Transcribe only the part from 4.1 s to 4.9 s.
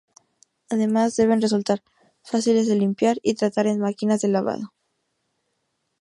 de lavado.